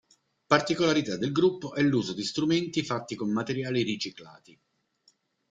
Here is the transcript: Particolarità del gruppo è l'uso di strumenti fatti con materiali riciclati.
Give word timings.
Particolarità 0.47 1.15
del 1.15 1.31
gruppo 1.31 1.75
è 1.75 1.83
l'uso 1.83 2.13
di 2.13 2.23
strumenti 2.23 2.81
fatti 2.81 3.13
con 3.13 3.31
materiali 3.31 3.83
riciclati. 3.83 4.59